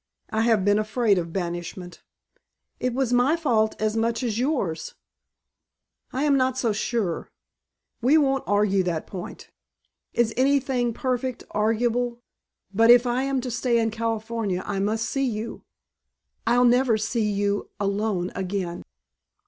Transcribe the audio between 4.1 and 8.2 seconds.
as yours." "I am not so sure. We